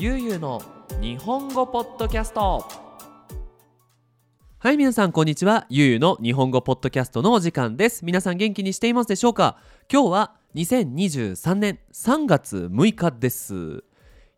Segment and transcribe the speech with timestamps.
[0.00, 0.62] ゆうゆうの
[1.00, 2.64] 日本語ポッドキャスト。
[4.60, 5.66] はい皆さんこんにちは。
[5.70, 8.04] ゆうゆうの日本語ポッドキャストのお時間です。
[8.04, 9.56] 皆さん元気にしていますでしょうか？
[9.92, 13.82] 今日は2023年3月6日です。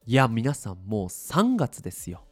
[0.06, 2.24] いや皆さんもう3月ですよ。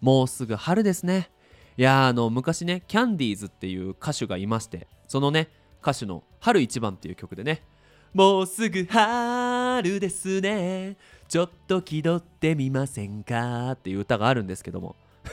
[0.00, 1.32] もうすぐ春ですね。
[1.76, 5.48] いやあの昔ねキャンディーズっていう歌手がいましてそのね
[5.82, 7.64] 歌手の「春一番」っていう曲でね
[8.12, 10.96] もうすぐ春ですね。
[11.28, 13.72] ちょっと気取ってみませんか？
[13.72, 14.96] っていう歌があるんですけども。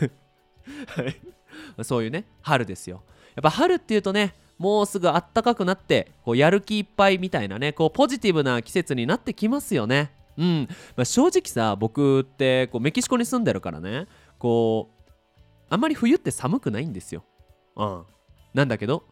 [0.87, 1.83] はい。
[1.83, 3.01] そういうね春ですよ。
[3.35, 10.11] やっぱ春っていうとねもうすぐあったかくなってこうやる気いっぱいみたいなねこうポジティブな季節になってきますよね。
[10.37, 14.05] うん、まあ、正直さ僕ってこうメキシコに住んでるからね
[14.37, 15.11] こう
[15.69, 17.23] あんまり冬って寒くないんですよ。
[17.75, 18.03] うん。
[18.53, 19.03] なんだけど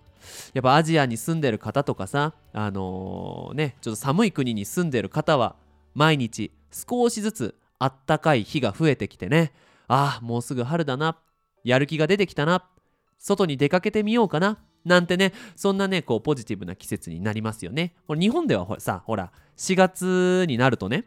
[0.53, 5.55] やっぱアジアに住んでる方とかさあのー、ねちょっと寒い国に住んでる方は
[5.93, 9.53] 毎日少しずつあったかい日が増えてきてね。
[9.87, 11.17] ああもうすぐ春だな。
[11.63, 12.65] やる気が出てきたな。
[13.17, 14.59] 外に出かけてみようかな。
[14.83, 17.95] なんてねそんなねこうポジティブな季節になりますよね。
[18.07, 21.05] これ日本ではさほら4月になるとね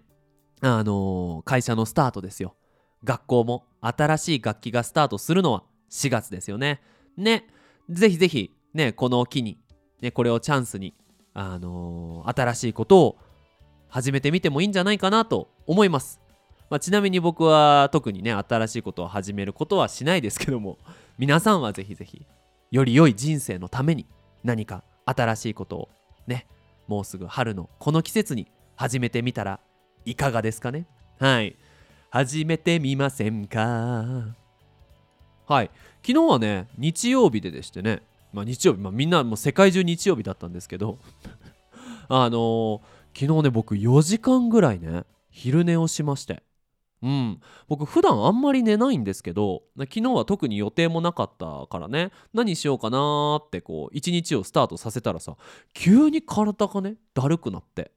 [0.61, 2.55] あのー、会社のスタートですよ。
[3.05, 6.83] 学校も新しい楽器がスタートするのは4月ですよね。
[7.17, 7.47] ね
[7.89, 9.59] ぜひぜひねこの機に、
[10.01, 10.95] ね、これをチャンスに
[11.35, 13.19] あのー、新しいことを
[13.89, 16.21] 始めてみてもいいんじゃないかなと思います。
[16.71, 20.77] まあ、ちなみに僕は特にね新しいことを始めることはしないですけども
[21.17, 22.27] 皆さんはぜひぜひ
[22.71, 24.07] より良い人生のために
[24.45, 25.89] 何か新しいことを
[26.27, 26.47] ね
[26.87, 29.61] もうすぐ春のこの季節に始めてみたら
[30.05, 30.87] いかがですかね？
[31.19, 31.57] はい。
[32.11, 34.35] 始めてみませんか？
[35.47, 35.71] はい。
[36.07, 40.99] 昨日はね日曜日ででしてねまあ日曜日、まあ、みんなもう世界中日曜日だったんですけど
[42.09, 42.81] あのー
[43.19, 46.45] 昨日ね僕4時間ぐらいね昼寝をしまして。
[47.03, 47.41] うん。
[47.69, 55.37] 僕普段あんまり寝ないんですけど昨日は特に予定もなかったからね何しようかなってこう一日をスタートさせたらさ
[55.75, 57.91] 急に体がねだるくなって。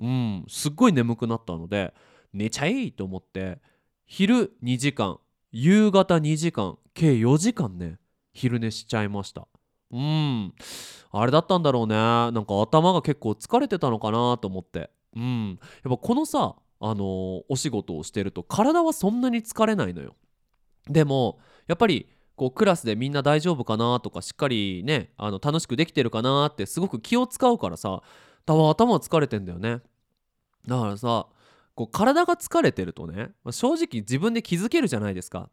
[0.00, 0.44] うん。
[0.48, 1.92] すっごい眠くなったので
[2.32, 3.58] 寝ちゃえと思って
[4.06, 5.18] 昼2時間
[5.50, 7.98] 夕方2時間計4時間ね
[8.32, 9.48] 昼寝しちゃいました。
[9.90, 10.54] うん。
[11.10, 11.94] あれだったんだろうね。
[11.94, 14.90] なんか頭が結構疲れてたのかなと思って。
[15.16, 15.58] うん。
[15.84, 20.14] やっぱこのさあの、お仕事をしてると体はそんなに疲れないのよ。
[20.88, 28.02] でもやっぱりこうクラスでみんな大丈夫かなとかしっかりねあの楽しくできてるかなってすごく気を使うからさ
[28.46, 29.80] 頭疲れてんだよね。
[30.66, 31.26] だからさ
[31.74, 35.50] こう体が疲れてるとね正直自分で気づけるじゃないですか。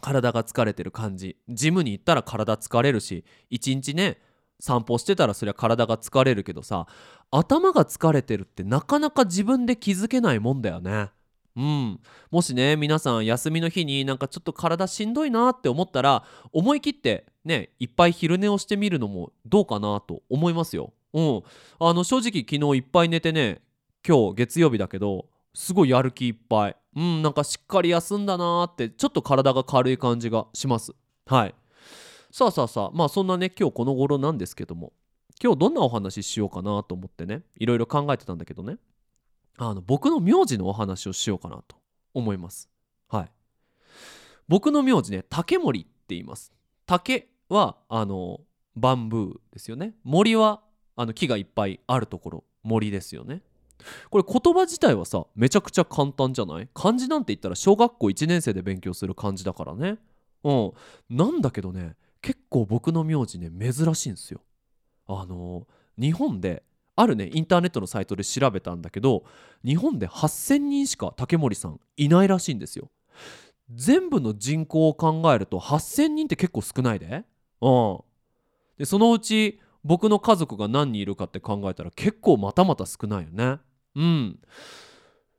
[0.00, 1.36] 体が疲れてる感じ。
[1.48, 4.18] ジムに行ったら体疲れるし一日ね
[4.60, 6.86] 散歩してたらそりゃ体が疲れるけどさ
[7.30, 11.10] 頭が疲れてるってなかなか自分で気づけないもんだよね。
[11.56, 12.00] うん。
[12.30, 20.92] もしね皆さん休みの日になんかちょっと体しんどいなって思ったら思い切ってねいっぱい昼寝をしてみるのもどうかなと思いますよ。
[21.12, 21.42] うん。
[21.80, 23.60] あの正直昨日いっぱい寝てね
[24.06, 25.26] 今日月曜日だけど
[25.58, 26.76] すごいやる気いっぱい。
[26.94, 30.92] うんなんかしっかり休んだなーってちょっと体が軽い感じがします。
[31.26, 31.54] はい。
[32.30, 34.92] さあさあさあまあそんなね今日この頃なんですけども
[35.42, 38.76] 今日どんなお話ししようかなと思ってねいろいろ考えてたんだけどね。
[39.56, 41.74] あの僕の名字のお話をしようかなと
[42.14, 42.70] 思います。
[43.08, 43.30] はい。
[44.46, 46.52] 僕の名字ね竹森って言います。
[46.86, 48.42] 竹はあの
[48.76, 49.94] バンブーですよね。
[50.04, 50.60] 森は
[50.94, 53.42] あの木がいっぱいあるところ森ですよね。
[54.10, 56.68] これ言葉自体はさめちゃくちゃ簡単じゃない？
[56.74, 59.98] 漢字なんて言ったら小学校1年生で勉強する漢字だからね。
[60.44, 60.72] うん。
[61.10, 64.40] なんだけどね結構僕の名字ね珍しいんですよ。
[65.06, 65.66] あの
[65.98, 66.62] 日本で
[66.96, 69.24] あるねインターネットのサイトで調べたんだけど
[69.64, 72.90] 日本で8,000人しか竹森さんいないらしいんですよ。
[73.72, 77.24] 全部の人口を考えると8,000人って結構少ないで。
[77.60, 77.98] うん。
[78.78, 83.58] でそのうち僕の家族が何人いるかって考えたら結構またまた少ないよね。
[83.98, 84.38] うん。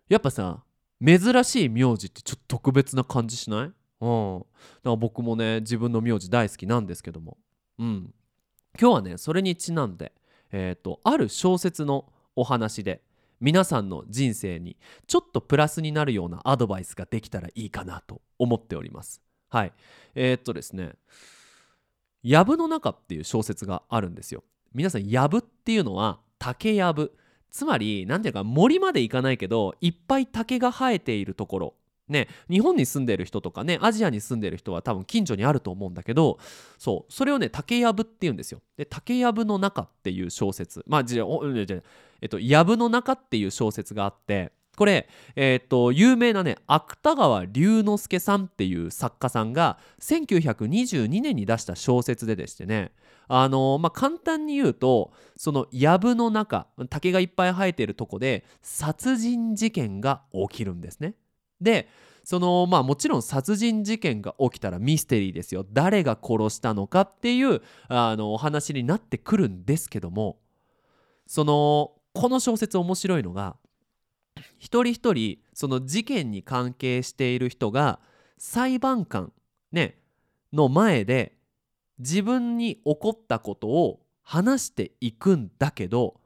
[0.10, 0.64] やっぱさ
[1.04, 3.72] 珍しい名字ってちょっと特別な感じしない？
[4.02, 4.40] うん。
[4.40, 4.46] だか
[4.84, 7.38] ら僕もね自分の名字大好きなんですけども。
[7.80, 8.14] うん。
[8.80, 10.12] 今日はねそれにちなんで
[10.52, 13.02] えっ、ー、とある小説のお話で
[13.40, 14.76] 皆さんの人生に
[15.08, 19.22] ちょっとプラスになるようなアドバイスができたらいいかなと思っております。
[19.50, 19.74] はい。
[20.16, 20.96] えー、っとですね
[22.24, 24.44] 「藪の中」っていう小説があるんですよ。
[24.74, 27.12] 皆さん藪っていうのは竹藪
[27.52, 31.74] つまり何ていうか森まで行かないけどいっぱい竹が生えているところ。
[32.08, 36.40] ね日本に住んでる人とかねアジアに住んでる人は多分近所にあると思うんだけど
[36.80, 38.62] そうそれをね竹やぶって言うんですよ。
[38.78, 40.84] で竹やぶの中っていう小説。
[40.88, 41.28] まあじゃあ
[42.22, 52.94] えっとやぶの中っていう小説があってこれ、えー、と有名なね芥川龍之介さんっていう作家さんが1922年に出した小説ででしてね
[53.28, 61.16] あのー、まあ、簡単に言うとその藪の中竹がいっぱい生えているとこで殺人事件が起きるんですね。
[61.60, 61.90] で
[62.24, 70.38] そのまあもちろん殺人事件が起きたらミステリーですよ誰が殺したのかっていうあのお話になってくるんですけども
[71.28, 73.58] そのこの小説面白いのが
[74.58, 78.00] 一人一人その事件に関係している人が
[78.38, 79.32] 裁判官
[79.72, 80.00] ね
[80.54, 81.34] の前で
[82.00, 86.20] 自分に起こったことを話していくんだけど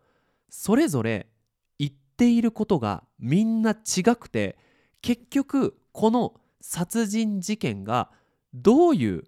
[0.50, 1.28] それぞれ
[1.80, 4.58] 言っていることがみんな違くて
[5.02, 8.10] 結局この殺人事件が
[8.54, 9.24] どういう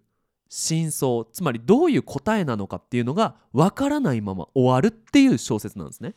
[0.50, 6.16] 真相つまりどういう答えなのかっていうのがわからないまま終わるっていう小説なんですね。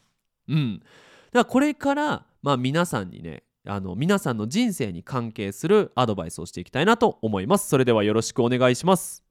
[0.49, 0.89] うん、だか
[1.33, 7.69] らこれからまあ、皆さんにねあの皆さんの人生に関係するアドバイスをしていきたいなと思います。
[7.69, 9.25] それではよろしくお願いします。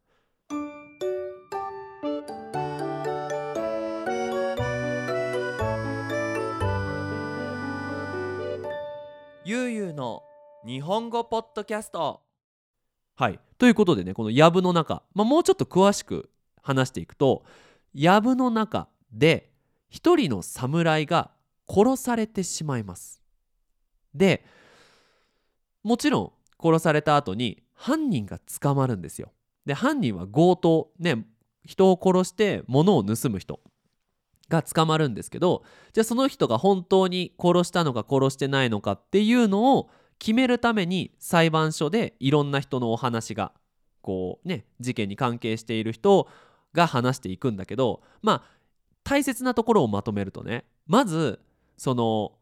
[9.45, 10.24] ゆうゆうの
[10.65, 12.21] 日本語ポッドキャスト。
[13.15, 13.39] はい。
[13.57, 16.30] ということでねこの藪の中、まあ、もうちょっと詳しく
[16.62, 17.44] 話していくと
[17.95, 19.50] 藪の中で
[19.89, 21.31] 一人の侍が
[21.69, 23.22] 殺されてしまいます。
[24.14, 24.44] で
[25.84, 26.31] もちろん
[26.62, 29.31] 殺された後に犯人が捕まるんですよ。
[29.66, 31.25] で犯人は強盗ね
[31.66, 33.60] 人を殺して物を盗む人
[34.50, 43.52] が捕まるんですけどじゃあその人が本当に殺したのか殺してないのかっていうのを決めるために裁判所でいろんな人のお話が
[44.02, 46.28] こうね事件に関係している人
[46.74, 48.58] が話していくんだけどまあ
[49.04, 51.40] 大切なところをまとめるとねまず
[51.77, 52.38] その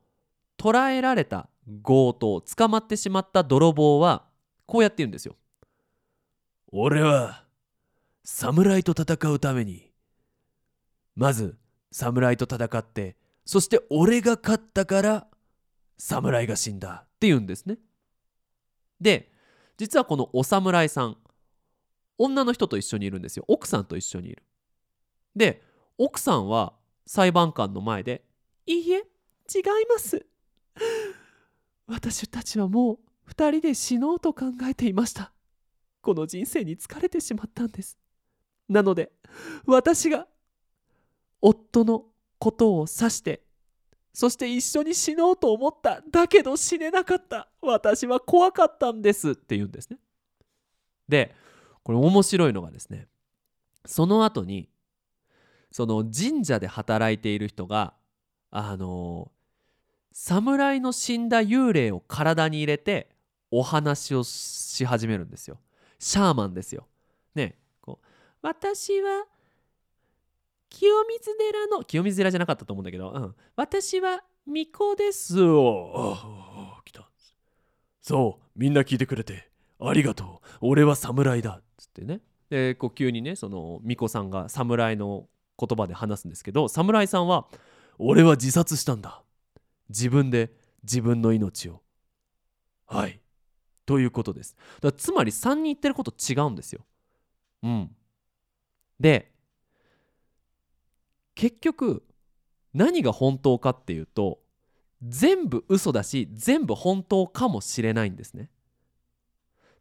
[0.57, 1.49] 捕らえられた
[1.83, 4.25] 強盗捕まってしまった泥棒は
[4.65, 5.35] こうやって言うんですよ。
[6.71, 7.45] 俺は
[8.23, 9.91] 侍と戦うために
[11.15, 11.57] まず
[11.91, 13.15] 侍と戦って
[13.45, 15.27] そして俺が勝ったから
[15.97, 17.77] 侍が死んだって言うんですね。
[18.99, 19.31] で
[19.77, 21.17] 実はこのお侍さん
[22.17, 24.43] 女の人と一緒にいるんですよ奥さんと一緒にいる。
[25.35, 25.61] で
[25.97, 26.73] 奥さんは
[27.05, 28.25] 裁判官の前で
[28.65, 29.05] 「いいえ
[29.53, 30.25] 違います。
[31.88, 35.31] 私たちはもう二人で死のうと考えていました。
[36.01, 37.97] この人生に疲れてしまったんです。
[38.68, 39.12] なので
[39.65, 40.27] 私が
[41.42, 42.06] 夫の
[42.39, 43.44] ことを指して
[44.13, 47.50] そして一緒に死のうと思っただけど死ねなかった。
[47.62, 49.31] 私は怖かったんです。
[49.31, 50.00] って言うんですね。
[51.07, 51.36] で
[51.83, 53.07] これ面白いのがですね
[53.86, 54.69] その後に
[55.71, 57.94] その神社で働いている人が
[58.50, 59.31] あの
[60.17, 63.09] 侍の死んだ幽霊を体に入れて
[63.51, 65.59] お話をし始めるんですよ。
[66.00, 66.88] シャーマンですよ。
[67.35, 68.07] ねこう
[68.41, 69.25] 私は
[70.69, 76.79] 清水寺の清水寺じゃなかったと思うんだけど、うん、私は巫女ですよ。
[76.85, 77.09] 来た。
[78.01, 79.50] そうみんな聞いてくれて
[79.81, 85.27] ありがとう俺は侍だっつってねでこう急にねその巫女さんが侍の
[85.59, 87.47] 言葉で話すんですけど侍さんは
[88.00, 89.25] 「俺は自殺したんだ
[89.89, 90.51] 自分で
[90.83, 91.81] 自分の命を。
[92.85, 93.19] はい。
[93.85, 94.55] ということです。
[94.81, 96.86] だつまり3人言ってること違うんですよ。
[97.63, 97.95] うん。
[99.00, 99.31] で
[101.36, 102.03] 結局
[102.74, 104.39] 何が本当かっていうと
[105.01, 108.50] 全部嘘だし全部本当かもしれないんですね。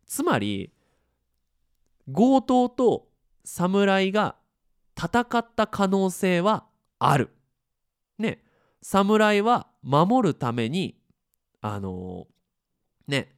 [0.06, 0.72] つまり
[2.12, 3.08] 強盗と
[3.44, 4.36] 侍が
[4.98, 6.66] 戦った可能性は
[6.98, 7.30] ある。
[8.18, 8.42] ね。
[8.82, 10.96] 侍は守るために
[11.60, 13.34] あのー、ね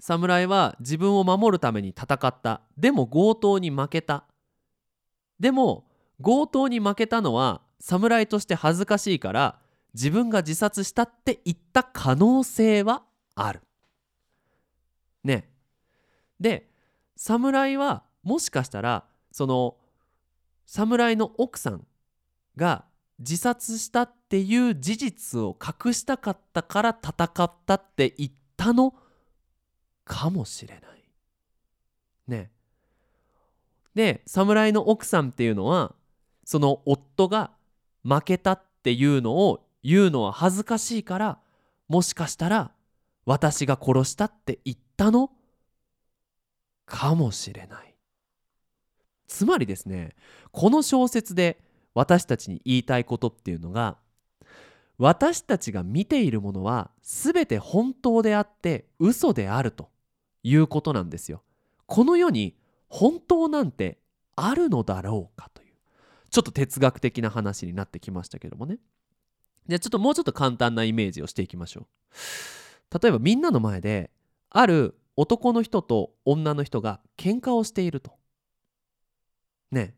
[0.00, 2.60] 侍は自分を守るために戦った。
[2.76, 4.24] でも強盗に負けた。
[5.40, 5.84] でも
[6.22, 9.58] 強盗に負けたのは侍として恥ずかしいから
[9.94, 13.02] 自分が自殺したって言った可能性は
[13.34, 13.60] ある。
[15.24, 15.48] ね。
[16.38, 16.70] で
[17.16, 19.76] 侍はもしかしたらその
[20.66, 21.84] 侍の奥さん
[22.56, 22.84] が
[23.18, 28.94] 自殺したっていう事実を隠したかったから戦ったって言ったの
[30.04, 31.04] かもしれない。
[32.28, 32.50] ね。
[33.94, 35.94] で侍の奥さんっていうのは
[36.44, 37.50] その夫が
[38.04, 41.38] 負けたっていうのを言うのは恥ずかしいから
[41.88, 42.70] もしかしたら
[43.24, 45.30] 私が殺したって言ったの
[46.86, 47.94] かもしれない。
[49.26, 50.14] つまりですね
[50.52, 51.60] この小説で
[51.94, 53.98] 私たちに言いたいことっていうのが
[54.98, 59.88] 私たちが見ているものは全て本当であって嘘であると
[60.42, 61.42] いうことなんですよ。
[61.86, 62.56] この世に
[62.88, 63.98] 本当なんて
[64.34, 65.74] あるのだろうかという
[66.30, 68.78] ちょっと哲学的な話になってきましたけどもね。
[69.68, 71.86] じゃあちょっともうちょっと簡単なイメージをしていきましょ
[72.92, 72.98] う。
[73.00, 74.10] 例えばみんなの前で
[74.50, 78.12] ある男の人と女の人が喧嘩をしていると。
[79.70, 79.94] ね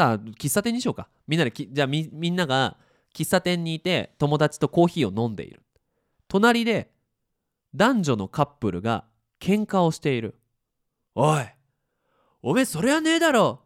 [0.00, 1.08] だから喫茶店にしようか。
[1.28, 2.78] みんなできじゃあみみんなが
[3.14, 5.62] 喫茶店にいて友達とコーヒーを飲んでいる。
[6.26, 6.90] 隣で
[7.74, 9.04] 男女のカップルが
[9.40, 10.38] 喧嘩をしている。
[11.14, 11.44] おい
[12.42, 13.60] おめえそれはねえだろ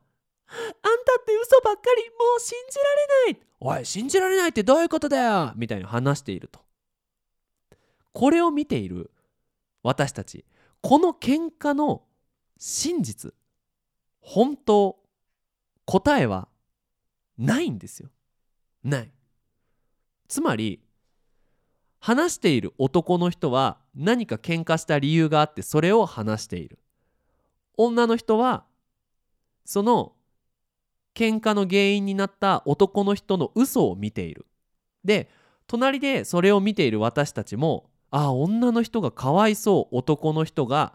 [0.47, 6.61] あんたって嘘ばっかりもう信じられないおい信じられないってどういうことだよみたいに話していると。
[8.13, 9.11] これを見ている
[9.83, 10.45] 私たち
[10.81, 12.03] この喧嘩の
[12.59, 13.35] 真実
[14.21, 15.04] 本当
[15.87, 16.49] 答えは
[17.39, 18.11] ないんですよ。
[18.83, 19.11] ない。
[20.29, 20.81] つまり
[21.99, 26.79] 話している男の人は何か喧嘩した理由があってそれを話している。
[27.77, 28.65] 女の人は
[29.65, 30.13] その
[31.15, 34.47] 喧嘩の原因になった男の人の嘘を見ている。
[35.05, 35.31] で
[35.67, 40.95] 隣でそれを見ている私たちもああ女の人がかわいそう男の人が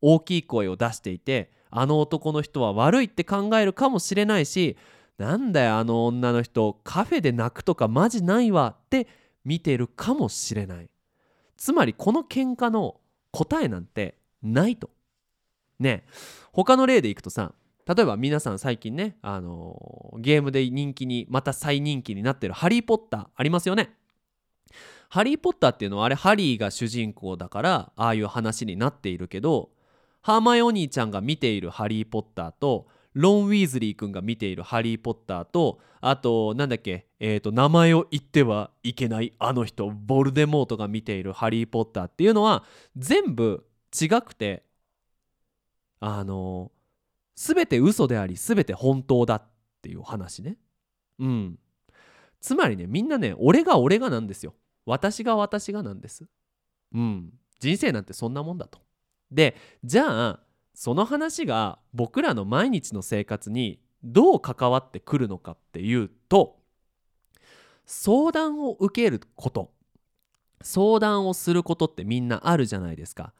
[0.00, 4.76] 大きい声を出していてあの男の人は悪いって考えるかもしれないし
[5.18, 9.06] なんだよあの女の人カフェで泣くとかマジないわって
[9.44, 10.88] 見てるかもしれない。
[11.56, 14.90] つまりこの喧嘩の答えなんてないと。
[15.78, 16.04] ね。
[16.52, 17.52] 他の例でいくとさ
[17.86, 23.94] 例えば皆さん最近ね、あのーゲームで人気にまた再人気になってる「ハリー・ポッター」ありますよね。
[25.08, 29.70] ハリー・ポッターっていうのはあれハリーが主人公だからああいう話になっているけど
[30.24, 42.64] ハーマイオニーちゃんが見ているハリー・ポッターとロン・ウィーズリー君が見ているハリー・ポッターとあとなんだっけえっ、と名前を言ってはいけないあの人ボルデモートが見ているハリー・ポッターっていうのは
[42.96, 44.62] 全部違くて
[46.00, 46.72] あの
[47.36, 49.42] 全て嘘であり全て本当だっ
[49.82, 50.56] ていう話ね。
[51.18, 51.58] うん。
[52.40, 54.54] つまりねみんなね俺が俺がなんですよ。
[54.86, 56.24] 私が私がなんです。
[56.94, 57.30] うん。
[57.60, 58.80] 人生なんてそんなもんだと。
[59.30, 60.40] でじゃあ
[60.74, 66.56] その話が僕らの毎日の生活にどう関わってくるのかっていうと
[67.86, 69.72] 相談を受けること
[70.62, 73.32] 相談をすることってみんなあるじゃないですか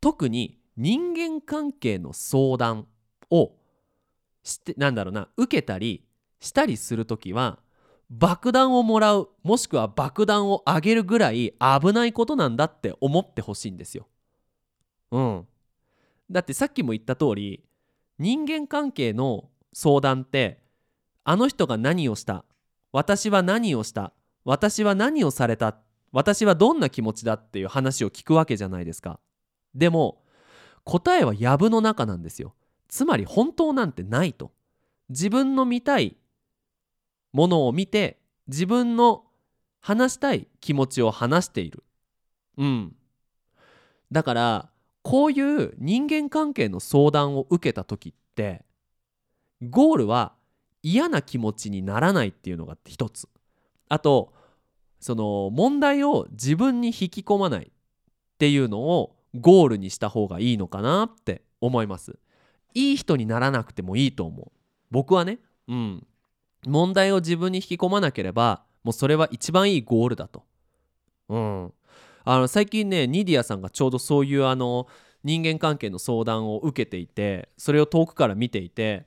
[0.00, 2.86] 特に人間関係の相談
[3.30, 3.52] を
[4.42, 6.04] してなんだろうな受けたり
[6.40, 7.58] したりする時は
[8.10, 14.06] 爆弾をもらうもしくは爆弾をあげるぐらい危ないことなんだって思ってほしいんですよ。
[15.10, 15.46] うん。
[16.30, 17.64] だってさっきも言った通り
[18.18, 20.60] 人間関係の相談って
[21.24, 22.44] あの人が何をした
[22.92, 24.12] 私は何をした
[24.44, 25.76] 私は何をされた
[26.12, 29.20] 私はどんな気持ちだっていう話を聞くわけじゃないですか。
[29.74, 30.22] でも
[30.84, 32.54] 答えは藪の中なんですよ。
[32.88, 34.52] つまり本当なんてないと。
[35.08, 36.16] 自分の見たい
[37.32, 39.24] ものを見て自分の
[39.80, 41.84] 話したい気持ちを話している。
[42.56, 42.96] うん。
[44.10, 44.70] だから
[45.06, 48.64] こういう人間関係の相談を受けた時って
[49.62, 50.32] ゴールは
[50.82, 53.28] 嫌な気持ちにならないっていうのが一つ。
[53.88, 54.32] あと
[54.98, 57.70] その問題を自分に引き込まないっ
[58.38, 62.18] ていうのをゴールにした方がいいのかなって思います。
[62.74, 64.50] いい人にならなくてもいいと思う。
[64.90, 66.06] 僕はね、うん。
[66.66, 70.42] 問題を自分に引き込まなければもうそれは一番いいゴールだと。
[71.28, 71.72] うん。
[72.26, 74.88] あの最近ねニディアさんがちょうどそういうあの
[75.22, 79.06] 人間関係の相談を受けていてそれを遠くから見ていて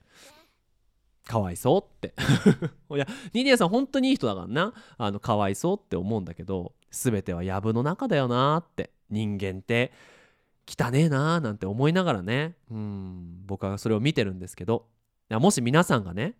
[1.25, 2.15] かわいそうって。
[2.95, 4.73] いやニディアさん本当にいい人だからな。
[4.97, 8.91] あのかわいそうって思うんだけど全ては藪の中だよなって。
[9.11, 9.91] 人間って
[10.67, 12.55] 汚ねえなーなんて思いながらね。
[12.71, 14.87] うん僕はそれを見てるんですけど。
[15.29, 16.33] もし皆さんがね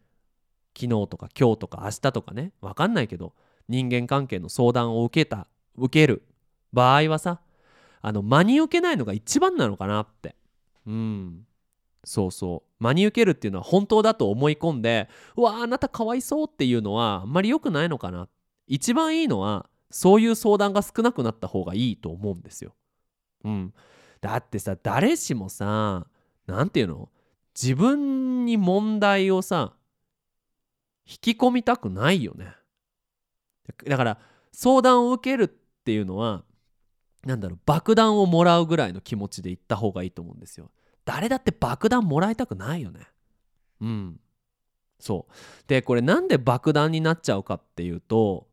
[0.76, 3.36] 昨日とか今日とか明日とかね分かんないけど
[3.68, 6.24] 人間関係の相談を受けた受ける
[6.74, 7.42] 場合はさ
[8.02, 10.36] あの真に受けないのが一番なのかなって。
[10.86, 11.46] うん。
[12.06, 12.84] そうそう。
[12.84, 18.30] 真に受けるっていうのは本当だと思い込んでうわあなたかわいそうっていうのはあんまり良くないのかな。
[18.68, 22.74] 一番いいのはそういう相談が少なくなった方がいいと思うんですよ。
[23.44, 23.74] うん、
[24.22, 26.06] だってさ誰しもさ
[26.48, 27.10] なんていうの？
[27.62, 29.74] 自分に問題をさ
[31.06, 32.54] 引き込みたくないよね。
[33.86, 34.18] だから
[34.54, 35.48] 相談を受けるっ
[35.84, 36.44] ていうのは
[37.26, 40.72] なんだろう爆弾をもらうぐらいの気持ちで行った方がいいと思うんですよ。
[41.06, 43.02] 誰だって爆弾もらいたくないよね。
[43.82, 44.20] うん。
[45.00, 45.34] そう。
[45.68, 48.48] でこれなんで爆弾になっちゃうかっていうと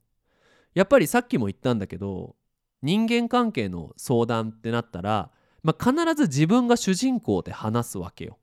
[0.75, 2.37] やっぱりさっきも言ったんだけど
[2.83, 5.31] 人間関係の相談ってなったら、
[5.63, 8.39] まあ、必ず自分が主人公で話すわけよ。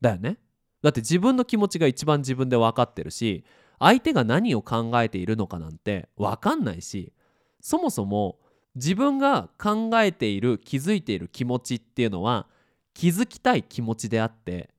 [0.00, 0.38] だよね。
[0.82, 3.44] だって自分の気持ちが一番自分で分かってるし
[3.78, 7.12] 相手が何を考えているのかなんて分かんないし
[7.60, 8.38] そもそも
[8.74, 12.46] 自分が考えている気づいている気持ちっていうのは
[12.94, 14.70] 気づきたい気持ちであって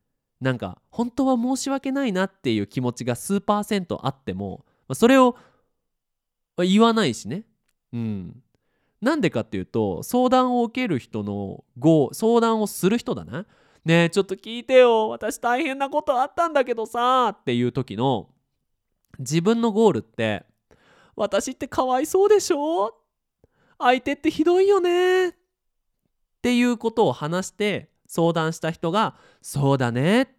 [0.42, 5.38] なんか本当は申し訳ないなっていう気持ちが数パーセントあってもそれを
[6.58, 7.44] 言わないしね。
[7.94, 8.44] うん。
[9.02, 11.64] なんでかっていうと相談を受ける人の
[12.14, 13.46] 相談をする人だな。
[13.86, 18.30] ねえちょっと聞いてよ私大変なことあったんだけどさっていう時の
[19.20, 20.46] 自分のゴールって
[21.16, 22.96] 私ってかわいそうでしょ？
[23.78, 25.34] 相手ってひどいよねっ
[26.42, 30.34] ていうことを話して相談した人が「そうだね」って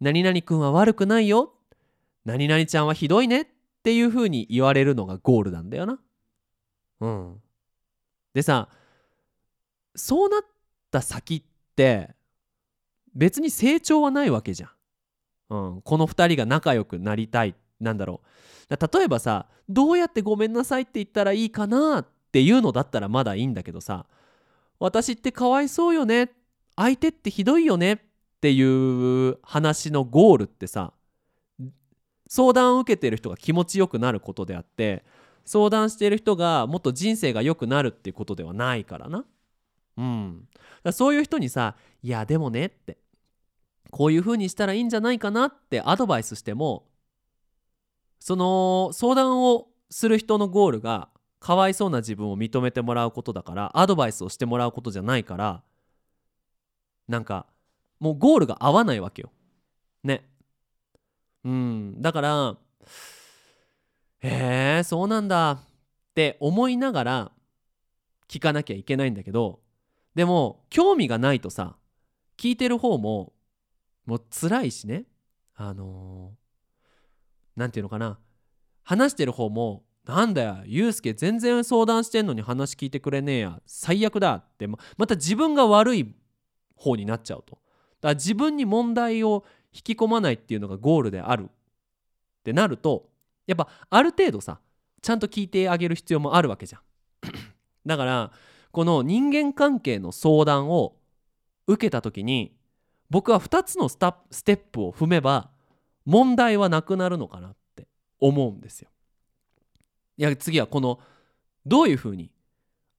[0.00, 1.54] 何々くんは悪くないよ」
[2.24, 3.46] 「何々ちゃんはひどいね」っ
[3.82, 6.00] ていうふうに言われるのがゴールなんだよな。
[7.00, 7.42] うん。
[8.34, 8.68] でさ
[9.94, 10.42] そうなっ
[10.90, 11.42] た先っ
[11.76, 12.14] て
[13.14, 14.70] 別に成長はないわけじゃん。
[15.50, 18.22] うん、この2人が仲良くなりたいなんだろ
[18.70, 24.06] う例えばさどうやってごめんなさいって言ったらいいかなっていうのだったらまだいいんだけどさ
[24.78, 26.30] 私ってかわいそうよね
[26.76, 27.98] 相手ってひどいよねっ
[28.40, 30.92] ていう話のゴールってさ
[32.28, 35.04] 相談を受けてる人が気持ちよくなることであって
[35.44, 39.24] 相談してる人がもっと人生が良くなるっていうことではないからな。
[39.98, 40.48] うん。
[40.82, 42.96] だそういう人にさ「いやでもね」って
[43.90, 46.88] こういう風にしたらいいんじゃないかなってアドバイスしても
[48.18, 51.10] その相談をする人のゴールが
[51.42, 55.62] かわいそうな自分を認めてもらうことだからアドバイスをしてもらうことじゃないから
[57.08, 57.46] なんか
[57.98, 59.30] もうゴールが合わないわけよ。
[60.04, 60.24] ね。
[61.44, 62.56] うんだから
[64.20, 65.58] へえそうなんだっ
[66.14, 67.32] て思いながら
[68.28, 69.58] 聞かなきゃいけないんだけど
[70.14, 71.74] でも興味がないとさ
[72.36, 73.32] 聞いてる方も
[74.06, 75.06] もう辛いしね
[75.56, 76.34] あの
[77.56, 78.20] 何、ー、て言うのかな
[78.84, 83.60] 話してる方もなんだよユうスケ全然相談してんのに話聞いてくれねえや。
[83.66, 84.34] 最悪だ。
[84.34, 86.14] ってまた自分が悪い
[86.74, 87.54] 方になっちゃうと。
[87.54, 87.60] だか
[88.08, 91.44] ら自分に問題を引き込まないっていうのがゴールである。
[91.44, 93.08] ってなると
[93.46, 94.58] やっぱある程度さ
[95.00, 96.82] ちゃんと聞いてあげる必要もあるわけじゃん。
[97.86, 98.32] だから
[98.72, 100.96] この人間関係の相談を
[101.68, 102.56] 受けた時に
[103.10, 105.50] 僕は2つのステップを踏めば
[106.04, 107.86] 問題はなくなるのかなって
[108.18, 108.88] 思うんですよ。
[110.18, 111.00] いや次はこの
[111.64, 112.30] どういうふうに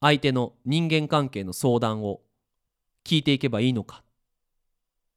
[0.02, 2.22] 相手の人間関係の相談を
[3.06, 4.06] 聞いていけばいいのかっ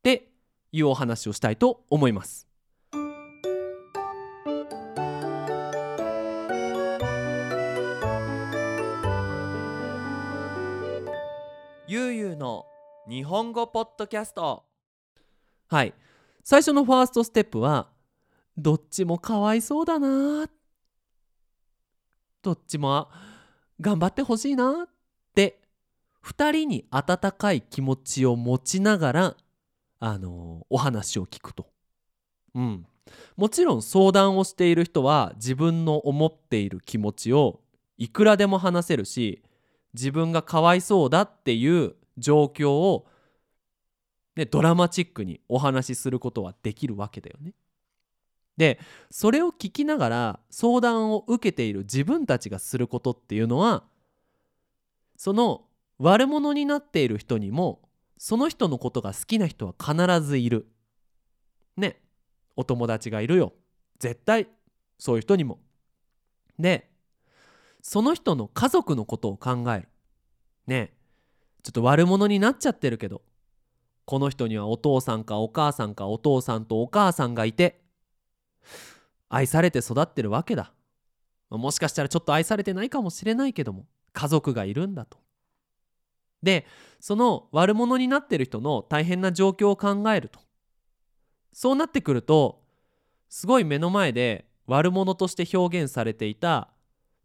[0.03, 0.29] て
[0.73, 2.47] いうお話をしたいと思います。
[11.89, 12.67] ゆうゆうの
[13.09, 14.65] 日本語ポッドキャスト
[15.69, 15.95] はい
[16.43, 17.89] 最初のファーストステップは
[18.57, 20.49] どっちもかわいそうだな
[22.47, 23.09] どっちも
[23.81, 24.89] 頑張ってほしいなっ
[25.35, 25.59] て
[26.25, 29.37] 2人に温かい気持ちを持ちながら
[29.99, 31.67] あのお話を聞くと。
[32.55, 32.87] うん、
[33.37, 37.63] もちろん相談をしている人は自分の思っている気持ちを
[37.99, 39.43] いくらでも話せるし
[39.95, 43.07] 自分がかわいそうだっていう状況を、
[44.37, 47.55] ね、ドラマチックにお話しすることはできるわけだよね。
[48.57, 48.79] で
[49.11, 53.85] それを聞きながら相談を受けている自分たちがすることっていうのは
[55.17, 55.65] その
[55.99, 57.87] 悪者になっている人にも
[58.19, 60.69] その人のことが好きな人は必ずいる。
[61.77, 62.01] ね。
[62.57, 63.53] お友達がいるよ。
[63.99, 64.49] 絶対
[64.99, 65.59] そういう人にも。
[66.59, 66.91] で、
[67.83, 69.89] その人の家族のことを考える。
[70.67, 70.95] ね。
[71.63, 73.23] ちょっと悪者になっちゃってるけど、
[74.07, 77.83] この人にはお父さんかお母さんかお父さんとお母さんがいて、
[79.29, 80.73] 愛されて育ってるわけだ。
[81.51, 85.19] もしかしたらちょっと愛されてないかもしれないけども、家族がいるんだと。
[86.43, 86.67] で
[87.01, 90.41] その悪者になってる人の大変な状況を考えると
[91.53, 92.63] そうなってくると
[93.29, 96.71] すごい目の前で悪者として表現されていた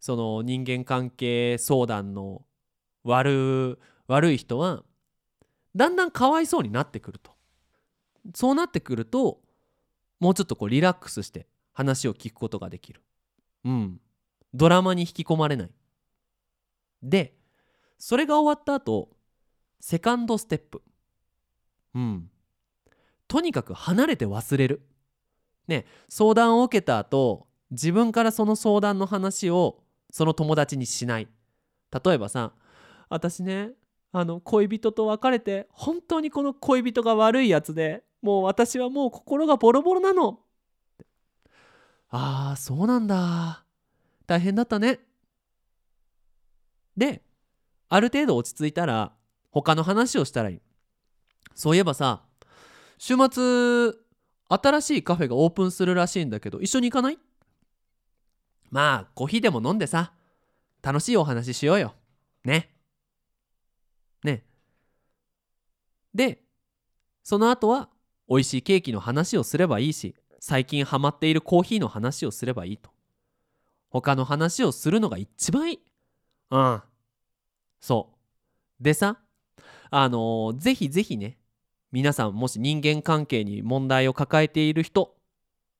[0.00, 2.42] その人間関係相談の
[3.04, 3.78] 悪
[4.08, 4.82] 悪い人は
[5.74, 7.32] だんだんかわいそうになってくると
[8.34, 9.40] そうなってくると
[10.22, 13.02] もうちょっとこうリラックスして話を聞くことができる。
[13.64, 14.00] うん。
[14.54, 15.70] ドラマに引き込まれない。
[17.02, 17.34] で
[17.98, 19.10] それが終わった後
[19.80, 20.80] セカンドステップ。
[21.96, 22.30] うん。
[23.26, 24.86] とにかく離れて忘れる。
[25.66, 29.82] ね相談を受けた後自分からその相談の話を
[30.12, 31.26] その友達にしない。
[32.04, 32.52] 例えばさ
[33.08, 33.70] 私ね
[34.12, 40.38] あの恋人と別れて本当にこの恋人が悪いやつでもう私はもう心がボロボロなの。
[42.08, 43.64] ああそうなんだ。
[44.26, 45.00] 大変だったね。
[46.96, 47.22] で
[47.88, 49.12] ある程度落ち着いたら
[49.50, 50.60] 他の話をしたらいい。
[51.54, 52.22] そういえばさ
[52.96, 53.92] 週末
[54.48, 57.18] 新しいカフェがオープンするらしいんだけど一緒に行かない？
[58.70, 60.12] まあコーヒーでも飲んでさ
[60.82, 61.94] 楽しいお話しようよ。
[62.44, 62.70] ね。
[64.22, 64.44] ね。
[66.14, 66.42] で
[67.22, 67.88] その後は
[68.28, 72.90] 美味しいケーキの話をすればいいし最近ハマっているコーヒーの話をすればいいと。
[73.90, 75.80] 他の話をするのが一番いい。
[76.50, 76.82] うん。
[77.80, 78.10] そ
[78.80, 78.82] う。
[78.82, 79.18] でさ
[79.90, 81.38] あのーぜひぜひね
[81.92, 85.14] 皆さんもし人間関係に問題を抱えている人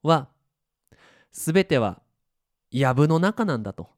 [0.02, 0.28] は
[1.32, 2.02] 全ては
[2.70, 3.88] 藪の中なんだと。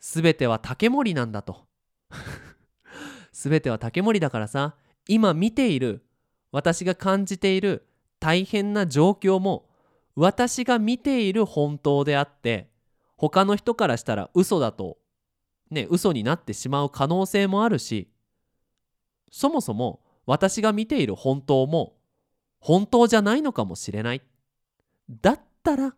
[0.00, 1.66] 全ては竹森なんだと。
[3.32, 4.76] 全ては竹森だからさ
[5.08, 6.04] 今見ている
[6.52, 7.86] 私が感じている
[8.20, 9.68] 大変な状況も
[10.14, 12.70] 私が見ている本当であって
[13.16, 14.98] 他の人からしたら嘘だと
[15.70, 18.08] ね嘘になってしまう可能性もあるし
[19.30, 21.96] そもそも私が見ている本当も
[22.60, 24.22] 本当じゃないのかもしれない。
[25.20, 25.96] だったら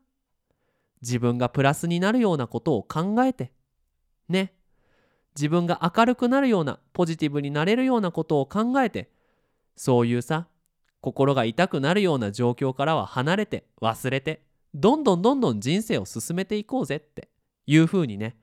[1.03, 3.53] 自分がプラスになるようなことを考えて
[4.31, 4.55] ね
[5.37, 9.11] 自分が明るくなるようなポジティブになれるようなことを考えて
[9.77, 10.49] そういうさ
[11.01, 14.43] 心が痛くなるような状況からは離れて忘れて
[14.75, 17.29] どんどんどんどん人生を進めていこうぜって
[17.67, 18.37] いうふうにね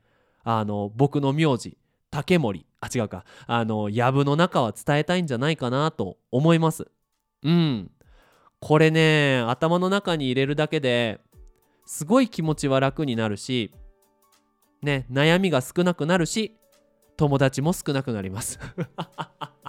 [0.44, 1.78] あの僕の名字
[2.10, 6.88] 竹森あ違うかあの藪の中は伝えたいんじゃないかなと思います。
[7.44, 7.92] うん。
[8.60, 11.20] これね頭の中に入れるだけで
[11.86, 13.72] すごい気持ちは楽になるし
[14.84, 16.56] ね悩みが少なくなるし
[17.18, 18.60] 友達も少なくなります。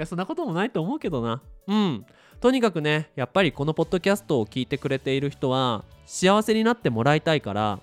[0.00, 1.42] やそんなこともないと思うけどな。
[1.66, 2.06] うん。
[2.40, 7.78] とにかくねやっぱりこのポッドキャストを聞いてくれている人は幸せになってもらいたいから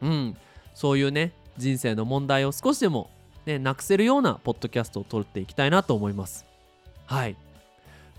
[0.00, 0.36] うん。
[0.74, 3.10] そういうね人生の問題を少しでも
[3.46, 6.46] ねなくせるようなポッドキャストを撮っていきたいなと思います。
[7.06, 7.36] はい。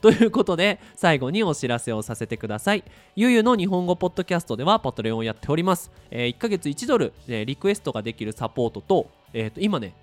[0.01, 2.83] ということで最後にお知らせをさせてください。
[3.15, 9.95] ゆゆの日本語ポッドキャストではパトレオンをやっております、えー1ヶ月1ドル、えリクエストができるサポートと,、えーと今ね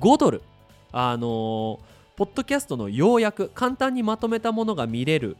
[0.00, 0.42] 5ドル。
[0.90, 5.36] あのーポッドキャストの要約簡単にまとめたものが見れる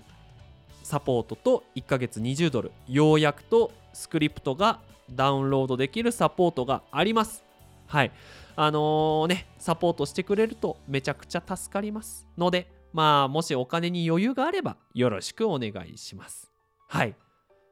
[0.85, 4.79] サポートと1ヶ月20ドル要約とスクリプトが
[5.11, 7.45] ダウンロードできるサポートがあります。
[7.89, 8.13] はい。
[8.55, 12.29] あのーねサポートしてくれるとめちゃくちゃ助かります。
[12.39, 16.53] のでまあもしお金に余裕があればよろしくお願いします。
[16.87, 17.17] はい。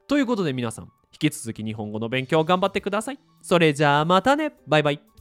[0.09, 3.21] ということで皆さん引き続き日本語の勉強頑張ってください。
[3.41, 4.53] それじゃあまたね。
[4.67, 5.16] バイバイ。